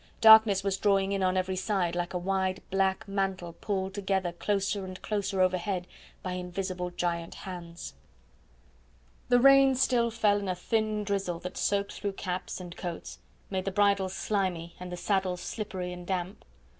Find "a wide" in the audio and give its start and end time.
2.15-2.63